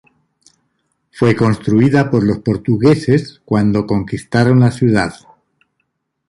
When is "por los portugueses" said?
2.09-3.39